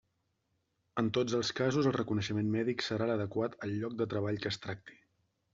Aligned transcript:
En 1.01 1.11
tots 1.17 1.35
els 1.41 1.51
casos 1.59 1.89
el 1.91 1.95
reconeixement 1.99 2.49
mèdic 2.57 2.83
serà 2.89 3.11
l'adequat 3.13 3.59
al 3.67 3.77
lloc 3.83 3.97
de 4.01 4.11
treball 4.15 4.45
que 4.47 4.55
es 4.57 4.63
tracti. 4.65 4.99